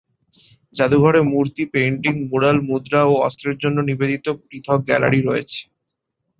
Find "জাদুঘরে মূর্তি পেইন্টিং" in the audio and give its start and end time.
0.75-2.13